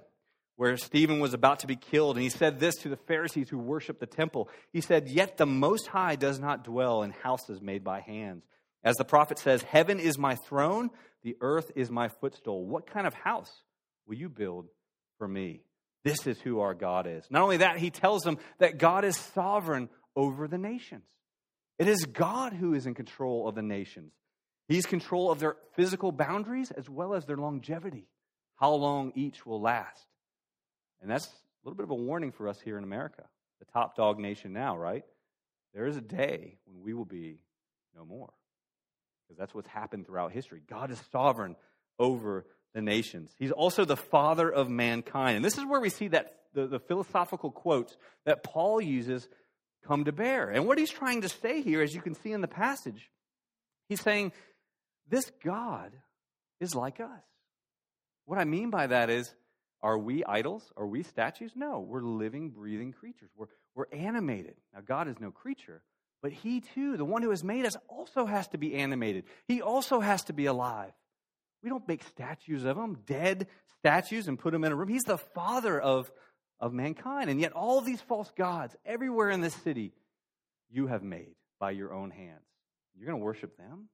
[0.55, 3.57] where Stephen was about to be killed, and he said this to the Pharisees who
[3.57, 4.49] worshiped the temple.
[4.71, 8.43] He said, Yet the Most High does not dwell in houses made by hands.
[8.83, 10.89] As the prophet says, Heaven is my throne,
[11.23, 12.65] the earth is my footstool.
[12.65, 13.51] What kind of house
[14.05, 14.67] will you build
[15.17, 15.61] for me?
[16.03, 17.25] This is who our God is.
[17.29, 21.05] Not only that, he tells them that God is sovereign over the nations.
[21.79, 24.11] It is God who is in control of the nations.
[24.67, 28.07] He's control of their physical boundaries as well as their longevity,
[28.55, 30.05] how long each will last.
[31.03, 31.29] And that's a
[31.65, 33.23] little bit of a warning for us here in America,
[33.59, 35.03] the top dog nation now, right?
[35.73, 37.39] There is a day when we will be
[37.95, 38.31] no more.
[39.27, 40.61] Because that's what's happened throughout history.
[40.67, 41.57] God is sovereign
[41.99, 43.31] over the nations.
[43.37, 45.35] He's also the father of mankind.
[45.35, 49.27] And this is where we see that the, the philosophical quotes that Paul uses
[49.85, 50.49] come to bear.
[50.49, 53.09] And what he's trying to say here, as you can see in the passage,
[53.89, 54.31] he's saying
[55.09, 55.91] this God
[56.61, 57.09] is like us.
[58.25, 59.33] What I mean by that is,
[59.83, 60.71] are we idols?
[60.75, 61.51] Are we statues?
[61.55, 63.29] No, we're living, breathing creatures.
[63.35, 64.55] We're, we're animated.
[64.73, 65.83] Now, God is no creature,
[66.21, 69.25] but He too, the one who has made us, also has to be animated.
[69.47, 70.93] He also has to be alive.
[71.61, 73.47] We don't make statues of Him, dead
[73.79, 74.89] statues, and put them in a room.
[74.89, 76.11] He's the Father of,
[76.59, 77.29] of mankind.
[77.29, 79.93] And yet, all these false gods, everywhere in this city,
[80.71, 82.41] you have made by your own hands.
[82.95, 83.89] You're going to worship them?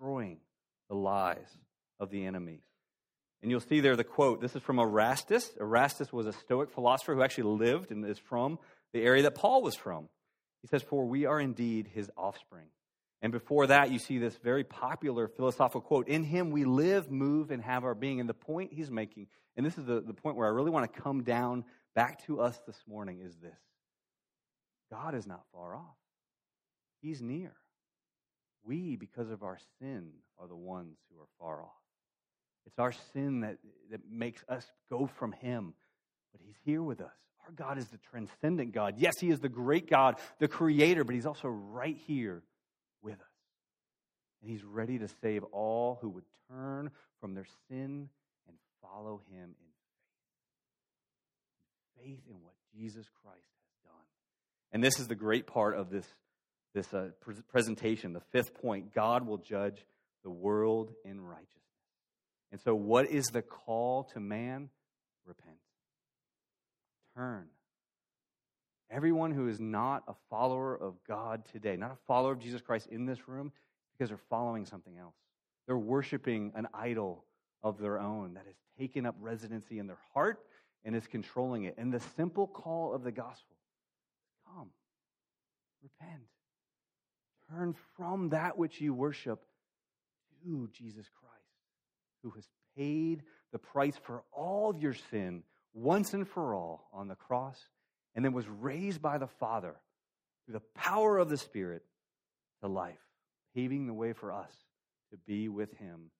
[0.00, 0.38] destroying
[0.88, 1.58] the lies
[1.98, 2.62] of the enemy.
[3.42, 4.40] And you'll see there the quote.
[4.40, 5.50] This is from Erastus.
[5.58, 8.58] Erastus was a Stoic philosopher who actually lived and is from
[8.92, 10.08] the area that Paul was from.
[10.62, 12.66] He says, For we are indeed his offspring.
[13.22, 17.50] And before that, you see this very popular philosophical quote In him we live, move,
[17.50, 18.20] and have our being.
[18.20, 19.26] And the point he's making,
[19.56, 22.40] and this is the, the point where I really want to come down back to
[22.40, 23.58] us this morning, is this
[24.90, 25.96] God is not far off,
[27.00, 27.52] he's near.
[28.62, 31.79] We, because of our sin, are the ones who are far off.
[32.66, 33.58] It's our sin that,
[33.90, 35.74] that makes us go from Him.
[36.32, 37.12] But He's here with us.
[37.46, 38.94] Our God is the transcendent God.
[38.98, 42.42] Yes, He is the great God, the Creator, but He's also right here
[43.02, 43.26] with us.
[44.40, 48.08] And He's ready to save all who would turn from their sin
[48.46, 49.70] and follow Him in
[51.96, 52.04] faith.
[52.04, 54.04] Faith in what Jesus Christ has done.
[54.72, 56.06] And this is the great part of this
[56.74, 59.84] this uh, pre- presentation, the fifth point God will judge
[60.22, 61.59] the world in righteousness.
[62.52, 64.70] And so, what is the call to man?
[65.24, 65.56] Repent.
[67.16, 67.46] Turn.
[68.90, 72.88] Everyone who is not a follower of God today, not a follower of Jesus Christ
[72.90, 73.52] in this room,
[73.92, 75.14] because they're following something else.
[75.66, 77.24] They're worshiping an idol
[77.62, 80.40] of their own that has taken up residency in their heart
[80.84, 81.74] and is controlling it.
[81.78, 83.56] And the simple call of the gospel
[84.46, 84.70] come,
[85.82, 86.22] repent.
[87.50, 89.44] Turn from that which you worship
[90.42, 91.29] to Jesus Christ,
[92.22, 97.08] who has paid the price for all of your sin once and for all on
[97.08, 97.58] the cross,
[98.14, 99.76] and then was raised by the Father
[100.44, 101.82] through the power of the Spirit
[102.62, 102.98] to life,
[103.54, 104.52] paving the way for us
[105.12, 106.10] to be with Him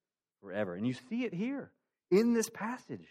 [0.40, 0.74] forever.
[0.74, 1.70] And you see it here
[2.10, 3.06] in this passage.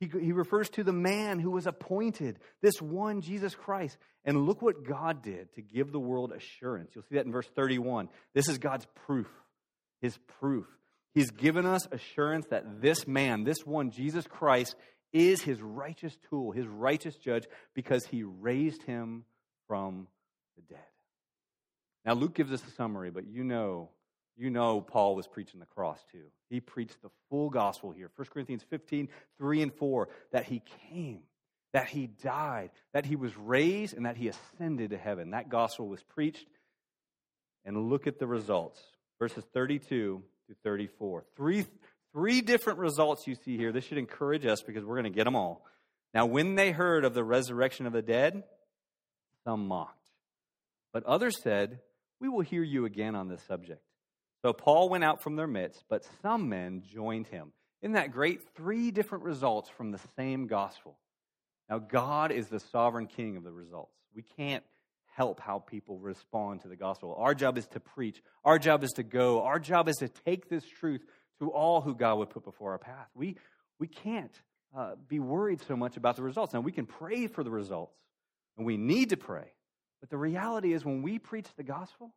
[0.00, 3.98] He, he refers to the man who was appointed, this one, Jesus Christ.
[4.24, 6.90] And look what God did to give the world assurance.
[6.94, 8.08] You'll see that in verse 31.
[8.34, 9.28] This is God's proof,
[10.00, 10.66] his proof.
[11.14, 14.76] He's given us assurance that this man, this one, Jesus Christ,
[15.12, 19.24] is his righteous tool, his righteous judge, because he raised him
[19.66, 20.06] from
[20.56, 20.84] the dead.
[22.04, 23.90] Now, Luke gives us a summary, but you know
[24.40, 26.24] you know Paul was preaching the cross too.
[26.48, 28.10] He preached the full gospel here.
[28.16, 31.20] 1 Corinthians 15, 3 and 4, that he came,
[31.74, 35.32] that he died, that he was raised, and that he ascended to heaven.
[35.32, 36.46] That gospel was preached.
[37.66, 38.80] And look at the results.
[39.18, 41.24] Verses 32 to 34.
[41.36, 41.64] Three,
[42.12, 43.72] three different results you see here.
[43.72, 45.64] This should encourage us because we're going to get them all.
[46.12, 48.42] Now, when they heard of the resurrection of the dead,
[49.44, 49.96] some mocked.
[50.92, 51.80] But others said,
[52.20, 53.80] We will hear you again on this subject.
[54.42, 57.52] So Paul went out from their midst, but some men joined him.
[57.82, 58.40] Isn't that great?
[58.56, 60.98] Three different results from the same gospel.
[61.68, 63.94] Now, God is the sovereign king of the results.
[64.14, 64.64] We can't
[65.16, 67.14] help how people respond to the gospel.
[67.18, 70.48] Our job is to preach, our job is to go, our job is to take
[70.48, 71.02] this truth
[71.40, 73.08] to all who God would put before our path.
[73.14, 73.36] We,
[73.78, 74.32] we can't
[74.76, 76.54] uh, be worried so much about the results.
[76.54, 77.96] Now, we can pray for the results,
[78.56, 79.52] and we need to pray.
[80.00, 82.12] But the reality is, when we preach the gospel,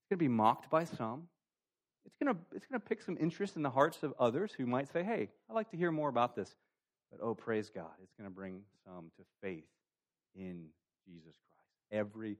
[0.00, 1.28] it's going to be mocked by some.
[2.06, 4.66] It's going to, it's going to pick some interest in the hearts of others who
[4.66, 6.54] might say, hey, I'd like to hear more about this.
[7.10, 9.64] But oh, praise God, it's going to bring some to faith
[10.34, 10.66] in
[11.06, 11.49] Jesus Christ
[11.90, 12.38] every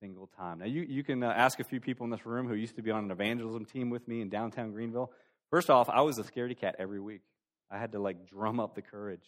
[0.00, 0.60] single time.
[0.60, 2.82] Now, you, you can uh, ask a few people in this room who used to
[2.82, 5.12] be on an evangelism team with me in downtown Greenville.
[5.50, 7.22] First off, I was a scaredy cat every week.
[7.70, 9.24] I had to like drum up the courage.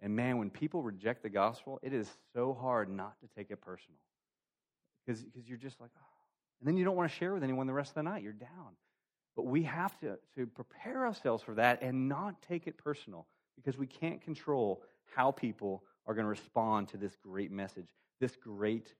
[0.00, 3.60] And man, when people reject the gospel, it is so hard not to take it
[3.60, 3.98] personal.
[5.06, 6.14] Because you're just like, oh,
[6.60, 8.22] and then you don't want to share with anyone the rest of the night.
[8.22, 8.76] You're down.
[9.36, 13.76] But we have to, to prepare ourselves for that and not take it personal because
[13.76, 14.82] we can't control
[15.14, 17.86] how people are going to respond to this great message,
[18.20, 18.92] this great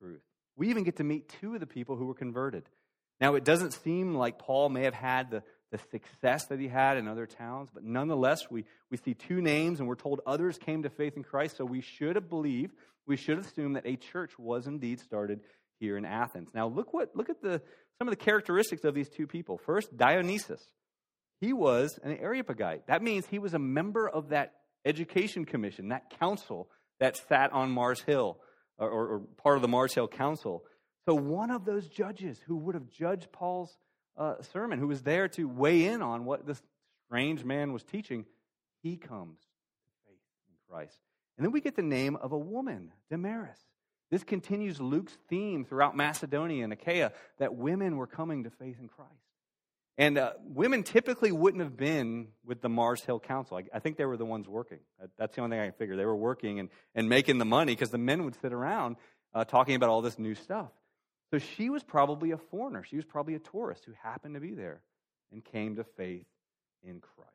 [0.00, 0.22] truth.
[0.56, 2.68] We even get to meet two of the people who were converted.
[3.20, 6.96] Now, it doesn't seem like Paul may have had the, the success that he had
[6.96, 10.82] in other towns, but nonetheless, we, we see two names and we're told others came
[10.84, 12.74] to faith in Christ, so we should have believed,
[13.06, 15.40] we should assume that a church was indeed started
[15.80, 16.50] here in Athens.
[16.54, 17.62] Now look what look at the
[17.98, 19.58] some of the characteristics of these two people.
[19.58, 20.62] First, Dionysius.
[21.40, 22.86] He was an Areopagite.
[22.88, 24.54] That means he was a member of that
[24.84, 26.68] education commission, that council
[27.00, 28.38] that sat on Mars Hill,
[28.78, 30.64] or, or part of the Mars Hill Council.
[31.04, 33.76] So one of those judges who would have judged Paul's
[34.16, 36.60] uh, sermon, who was there to weigh in on what this
[37.06, 38.26] strange man was teaching,
[38.82, 39.46] he comes to
[40.06, 40.98] faith in Christ.
[41.36, 43.58] And then we get the name of a woman, Damaris.
[44.10, 48.88] This continues Luke's theme throughout Macedonia and Achaia that women were coming to faith in
[48.88, 49.12] Christ.
[49.98, 53.56] And uh, women typically wouldn't have been with the Mars Hill Council.
[53.56, 54.78] I, I, think they were the ones working.
[55.18, 55.96] That's the only thing I can figure.
[55.96, 58.94] They were working and, and making the money because the men would sit around
[59.34, 60.70] uh, talking about all this new stuff.
[61.32, 62.84] So she was probably a foreigner.
[62.84, 64.82] She was probably a tourist who happened to be there
[65.32, 66.26] and came to faith
[66.84, 67.32] in Christ.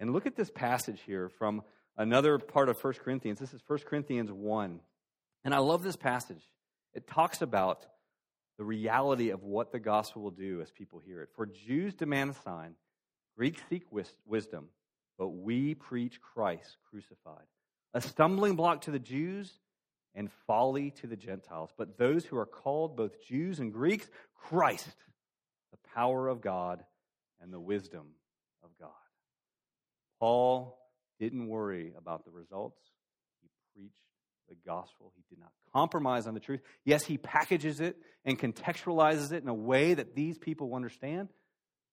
[0.00, 1.62] And look at this passage here from
[1.96, 3.38] another part of 1 Corinthians.
[3.38, 4.80] This is 1 Corinthians 1.
[5.44, 6.42] And I love this passage.
[6.94, 7.86] It talks about
[8.58, 11.28] the reality of what the gospel will do as people hear it.
[11.34, 12.74] For Jews demand a sign,
[13.36, 14.68] Greeks seek wisdom,
[15.18, 17.44] but we preach Christ crucified.
[17.94, 19.52] A stumbling block to the Jews
[20.14, 21.70] and folly to the Gentiles.
[21.76, 24.96] But those who are called, both Jews and Greeks, Christ,
[25.70, 26.82] the power of God
[27.40, 28.06] and the wisdom
[28.62, 28.90] of God.
[30.18, 30.78] Paul
[31.20, 32.80] didn't worry about the results,
[33.42, 34.02] he preached
[34.48, 35.12] the gospel.
[35.16, 36.60] He did not compromise on the truth.
[36.84, 41.28] Yes, he packages it and contextualizes it in a way that these people understand,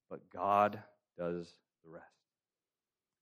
[0.09, 0.81] but God
[1.17, 1.47] does
[1.83, 2.05] the rest.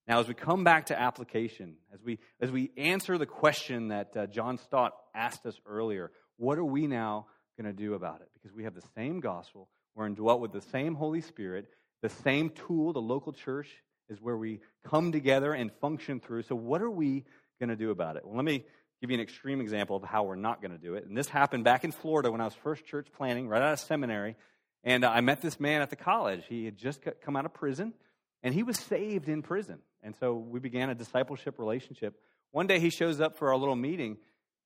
[0.08, 4.16] Now, as we come back to application, as we, as we answer the question that
[4.18, 7.28] uh, John Stott asked us earlier, what are we now
[7.60, 8.30] going to do about it?
[8.34, 11.68] Because we have the same gospel, we're indwelt with the same Holy Spirit,
[12.02, 13.70] the same tool, the local church
[14.10, 16.44] is where we come together and function through.
[16.44, 17.24] So, what are we
[17.60, 18.26] going to do about it?
[18.26, 18.66] Well, let me
[19.02, 21.06] give you an extreme example of how we're not going to do it.
[21.08, 23.80] And this happened back in Florida when I was first church planting, right out of
[23.80, 24.36] seminary.
[24.84, 26.44] And uh, I met this man at the college.
[26.48, 27.94] He had just come out of prison,
[28.44, 29.80] and he was saved in prison.
[30.04, 32.16] And so we began a discipleship relationship.
[32.52, 34.18] One day he shows up for our little meeting,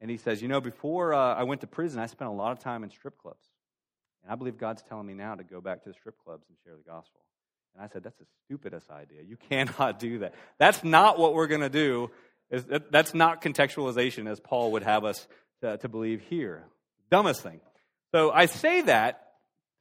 [0.02, 2.52] and he says, You know, before uh, I went to prison, I spent a lot
[2.52, 3.46] of time in strip clubs.
[4.24, 6.58] And I believe God's telling me now to go back to the strip clubs and
[6.66, 7.22] share the gospel.
[7.74, 9.22] And I said, That's the stupidest idea.
[9.22, 10.34] You cannot do that.
[10.58, 12.12] That's not what we're going to do
[12.50, 15.28] that's not contextualization as Paul would have us
[15.62, 16.66] to, to believe here.
[17.10, 17.60] Dumbest thing.
[18.12, 19.22] So I say that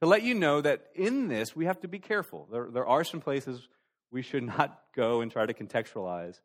[0.01, 2.47] to let you know that in this we have to be careful.
[2.51, 3.67] There, there are some places
[4.11, 6.39] we should not go and try to contextualize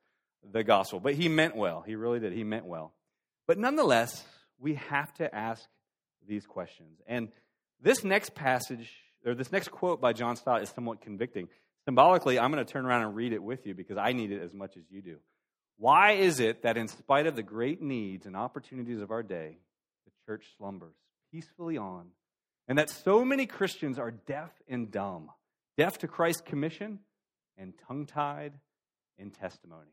[0.53, 1.01] the gospel.
[1.01, 1.83] But he meant well.
[1.87, 2.33] He really did.
[2.33, 2.93] He meant well.
[3.47, 4.25] But nonetheless,
[4.59, 5.67] we have to ask
[6.27, 7.01] these questions.
[7.07, 7.29] And
[7.83, 8.91] this next passage,
[9.25, 11.49] or this next quote by John Stott is somewhat convicting.
[11.87, 14.43] Symbolically, I'm going to turn around and read it with you because I need it
[14.43, 15.17] as much as you do.
[15.81, 19.57] Why is it that, in spite of the great needs and opportunities of our day,
[20.05, 20.95] the church slumbers
[21.33, 22.11] peacefully on
[22.71, 25.31] And that so many Christians are deaf and dumb,
[25.77, 27.01] deaf to Christ's commission
[27.59, 28.53] and tongue tied
[29.19, 29.91] in testimony.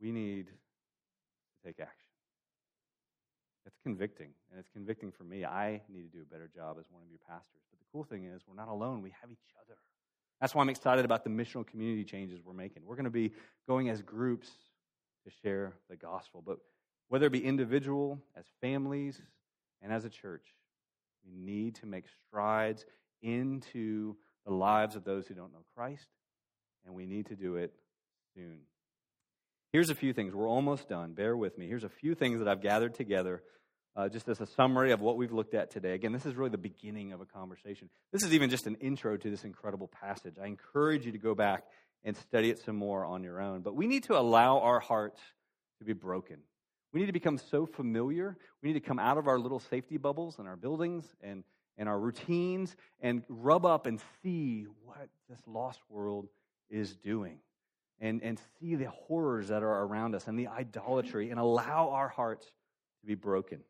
[0.00, 1.94] We need to take action.
[3.66, 5.44] It's convicting, and it's convicting for me.
[5.44, 7.62] I need to do a better job as one of your pastors.
[7.70, 9.76] But the cool thing is, we're not alone, we have each other.
[10.40, 12.84] That's why I'm excited about the missional community changes we're making.
[12.84, 13.32] We're going to be
[13.66, 14.48] going as groups
[15.24, 16.58] to share the gospel, but
[17.08, 19.20] whether it be individual, as families,
[19.82, 20.44] and as a church,
[21.24, 22.84] we need to make strides
[23.22, 24.16] into
[24.46, 26.06] the lives of those who don't know Christ,
[26.86, 27.72] and we need to do it
[28.34, 28.60] soon.
[29.72, 30.34] Here's a few things.
[30.34, 31.12] We're almost done.
[31.12, 31.66] Bear with me.
[31.66, 33.42] Here's a few things that I've gathered together
[33.96, 35.94] uh, just as a summary of what we've looked at today.
[35.94, 37.88] Again, this is really the beginning of a conversation.
[38.12, 40.34] This is even just an intro to this incredible passage.
[40.40, 41.64] I encourage you to go back
[42.04, 43.62] and study it some more on your own.
[43.62, 45.20] But we need to allow our hearts
[45.78, 46.38] to be broken.
[46.92, 48.36] We need to become so familiar.
[48.62, 51.44] We need to come out of our little safety bubbles and our buildings and,
[51.76, 56.28] and our routines and rub up and see what this lost world
[56.70, 57.38] is doing
[58.00, 62.08] and, and see the horrors that are around us and the idolatry and allow our
[62.08, 62.46] hearts
[63.00, 63.60] to be broken.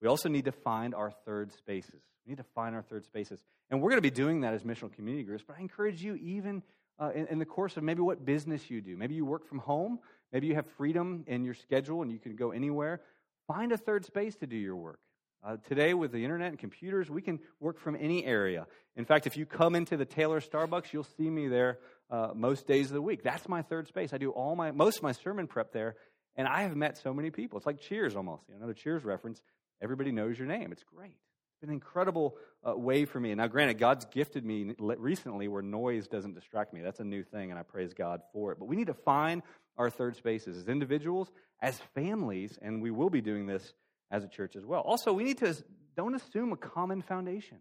[0.00, 2.00] We also need to find our third spaces.
[2.24, 3.40] We need to find our third spaces.
[3.70, 6.16] And we're going to be doing that as missional community groups, but I encourage you,
[6.16, 6.62] even
[6.98, 8.96] uh, in, in, the course of maybe what business you do.
[8.96, 10.00] Maybe you work from home,
[10.32, 13.00] maybe you have freedom in your schedule and you can go anywhere.
[13.46, 15.00] Find a third space to do your work.
[15.42, 18.66] Uh, today, with the internet and computers, we can work from any area.
[18.96, 21.78] In fact, if you come into the Taylor Starbucks, you'll see me there
[22.10, 23.22] uh, most days of the week.
[23.22, 24.12] That's my third space.
[24.12, 25.96] I do all my most of my sermon prep there,
[26.36, 27.56] and I have met so many people.
[27.56, 28.42] It's like Cheers almost.
[28.48, 29.40] You know, another Cheers reference.
[29.82, 30.72] Everybody knows your name.
[30.72, 31.16] It's great.
[31.56, 33.34] It's an incredible uh, way for me.
[33.34, 36.80] Now, granted, God's gifted me recently where noise doesn't distract me.
[36.80, 38.58] That's a new thing, and I praise God for it.
[38.58, 39.42] But we need to find
[39.76, 43.74] our third spaces as individuals, as families, and we will be doing this
[44.10, 44.80] as a church as well.
[44.80, 45.54] Also, we need to
[45.96, 47.58] don't assume a common foundation.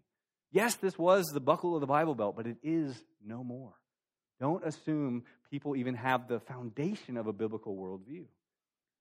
[0.51, 2.95] Yes, this was the buckle of the Bible Belt, but it is
[3.25, 3.73] no more.
[4.39, 8.23] Don't assume people even have the foundation of a biblical worldview.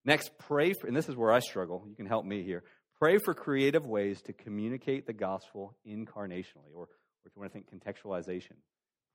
[0.05, 1.85] Next, pray for, and this is where I struggle.
[1.89, 2.64] You can help me here.
[3.01, 6.88] Pray for creative ways to communicate the gospel incarnationally, or, or
[7.26, 8.57] if you want to think contextualization.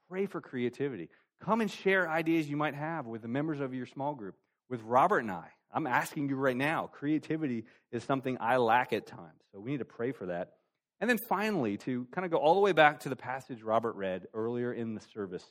[0.10, 1.10] Pray for creativity.
[1.42, 4.36] Come and share ideas you might have with the members of your small group,
[4.70, 5.50] with Robert and I.
[5.74, 6.88] I'm asking you right now.
[6.94, 10.54] Creativity is something I lack at times, so we need to pray for that.
[11.02, 13.96] And then finally, to kind of go all the way back to the passage Robert
[13.96, 15.44] read earlier in the service,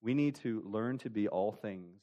[0.00, 2.00] we need to learn to be all things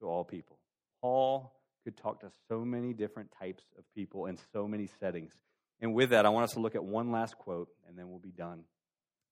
[0.00, 0.58] to all people.
[1.00, 1.52] Paul
[1.86, 5.32] could talk to so many different types of people in so many settings.
[5.80, 8.18] And with that, I want us to look at one last quote, and then we'll
[8.18, 8.64] be done.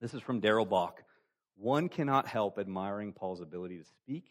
[0.01, 1.03] This is from Darrell Bock.
[1.57, 4.27] One cannot help admiring Paul's ability to speak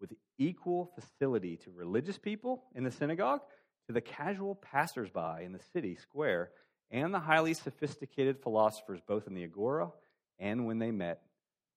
[0.00, 3.40] with equal facility to religious people in the synagogue,
[3.88, 6.52] to the casual passersby in the city square,
[6.90, 9.90] and the highly sophisticated philosophers both in the agora
[10.38, 11.20] and when they met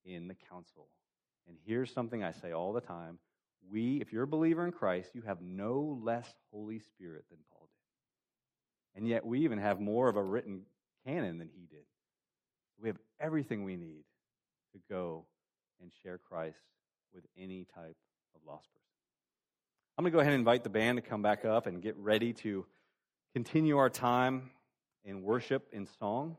[0.05, 0.87] in the council.
[1.45, 3.19] And here's something I say all the time.
[3.69, 7.67] We, if you're a believer in Christ, you have no less Holy Spirit than Paul
[7.67, 8.99] did.
[8.99, 10.61] And yet we even have more of a written
[11.05, 11.85] canon than he did.
[12.81, 14.03] We have everything we need
[14.73, 15.25] to go
[15.81, 16.59] and share Christ
[17.13, 17.97] with any type
[18.35, 18.85] of lost person.
[19.97, 21.97] I'm going to go ahead and invite the band to come back up and get
[21.97, 22.65] ready to
[23.33, 24.49] continue our time
[25.03, 26.37] in worship and song.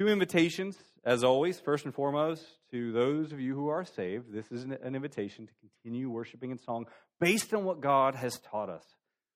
[0.00, 1.58] Two invitations, as always.
[1.58, 5.52] First and foremost, to those of you who are saved, this is an invitation to
[5.60, 6.86] continue worshiping in song
[7.18, 8.84] based on what God has taught us.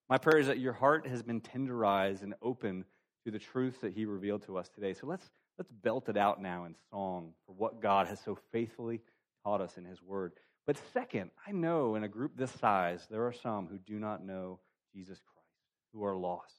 [0.09, 2.85] My prayer is that your heart has been tenderized and open
[3.25, 4.95] to the truths that He revealed to us today.
[4.95, 9.01] So let's, let's belt it out now in song for what God has so faithfully
[9.43, 10.33] taught us in His Word.
[10.65, 14.25] But second, I know in a group this size, there are some who do not
[14.25, 14.61] know
[14.95, 15.49] Jesus Christ,
[15.93, 16.55] who are lost.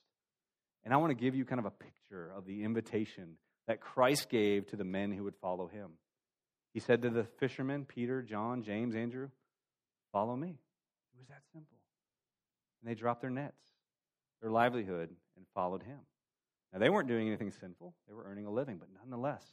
[0.83, 3.37] And I want to give you kind of a picture of the invitation
[3.67, 5.91] that Christ gave to the men who would follow him.
[6.73, 9.29] He said to the fishermen, Peter, John, James, Andrew,
[10.11, 10.49] Follow me.
[10.49, 11.79] It was that simple.
[12.81, 13.57] And they dropped their nets,
[14.41, 15.97] their livelihood, and followed him.
[16.71, 19.43] Now, they weren't doing anything sinful, they were earning a living, but nonetheless,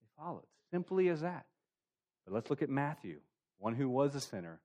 [0.00, 0.44] they followed.
[0.70, 1.46] Simply as that.
[2.24, 3.20] But let's look at Matthew,
[3.58, 4.60] one who was a sinner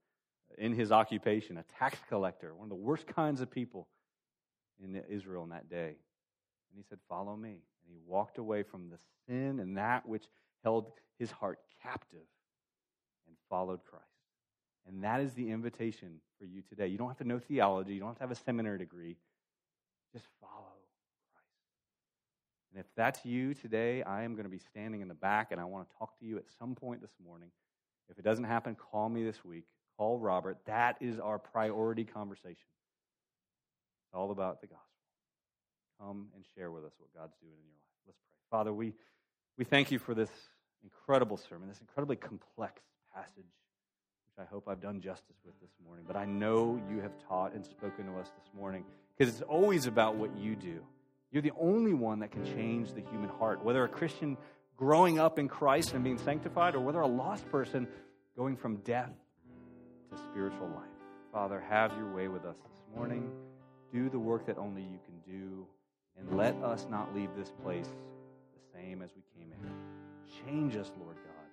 [0.57, 3.87] in his occupation, a tax collector, one of the worst kinds of people
[4.83, 5.95] in Israel in that day.
[6.69, 7.61] And he said, Follow me.
[7.85, 10.25] And he walked away from the sin and that which
[10.63, 12.27] held his heart captive
[13.27, 14.05] and followed Christ.
[14.87, 16.87] And that is the invitation for you today.
[16.87, 19.17] You don't have to know theology, you don't have to have a seminary degree.
[20.13, 20.77] Just follow
[21.33, 21.47] Christ.
[22.71, 25.59] And if that's you today, I am going to be standing in the back and
[25.59, 27.49] I want to talk to you at some point this morning.
[28.09, 29.63] If it doesn't happen, call me this week.
[29.97, 30.57] Call Robert.
[30.65, 32.55] That is our priority conversation.
[32.55, 34.94] It's all about the gospel.
[35.99, 38.01] Come and share with us what God's doing in your life.
[38.07, 38.57] Let's pray.
[38.57, 38.93] Father, we,
[39.57, 40.29] we thank you for this
[40.83, 42.81] incredible sermon, this incredibly complex
[43.13, 46.05] passage, which I hope I've done justice with this morning.
[46.07, 48.83] But I know you have taught and spoken to us this morning
[49.17, 50.81] because it's always about what you do.
[51.31, 54.37] You're the only one that can change the human heart, whether a Christian
[54.77, 57.87] growing up in Christ and being sanctified, or whether a lost person
[58.37, 59.11] going from death
[60.11, 60.83] to spiritual life.
[61.31, 63.29] Father, have your way with us this morning.
[63.93, 65.65] Do the work that only you can do,
[66.17, 69.71] and let us not leave this place the same as we came in.
[70.45, 71.45] Change us, Lord God,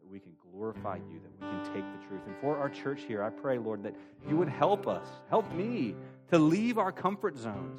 [0.00, 2.22] that we can glorify you, that we can take the truth.
[2.26, 3.94] And for our church here, I pray, Lord, that
[4.28, 5.94] you would help us, help me
[6.30, 7.78] to leave our comfort zones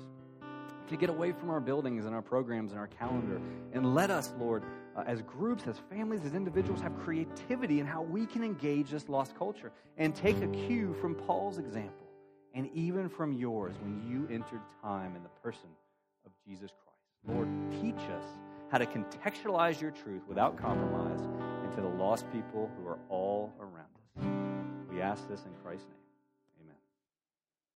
[0.89, 3.39] to get away from our buildings and our programs and our calendar.
[3.73, 4.63] And let us, Lord,
[4.95, 9.07] uh, as groups, as families, as individuals, have creativity in how we can engage this
[9.07, 12.07] lost culture and take a cue from Paul's example
[12.55, 15.69] and even from yours when you entered time in the person
[16.49, 16.89] Jesus Christ.
[17.27, 17.47] Lord,
[17.79, 18.23] teach us
[18.71, 21.21] how to contextualize your truth without compromise
[21.63, 23.85] into the lost people who are all around
[24.17, 24.91] us.
[24.91, 26.08] We ask this in Christ's name.